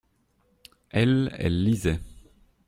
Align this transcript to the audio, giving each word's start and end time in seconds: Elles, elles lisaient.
Elles, 0.89 1.31
elles 1.37 1.63
lisaient. 1.63 1.99